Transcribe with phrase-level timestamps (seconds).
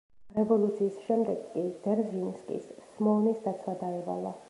[0.37, 4.39] რევოლუციის შემდეგ კი ძერჟინსკის სმოლნის დაცვა დაევალა.